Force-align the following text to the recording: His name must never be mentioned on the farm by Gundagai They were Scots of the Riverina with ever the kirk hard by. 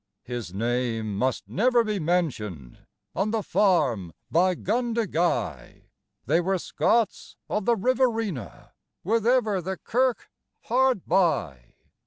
His 0.23 0.51
name 0.51 1.15
must 1.15 1.47
never 1.47 1.83
be 1.83 1.99
mentioned 1.99 2.87
on 3.13 3.29
the 3.29 3.43
farm 3.43 4.13
by 4.31 4.55
Gundagai 4.55 5.83
They 6.25 6.41
were 6.41 6.57
Scots 6.57 7.37
of 7.47 7.65
the 7.65 7.75
Riverina 7.75 8.71
with 9.03 9.27
ever 9.27 9.61
the 9.61 9.77
kirk 9.77 10.31
hard 10.61 11.05
by. 11.05 11.75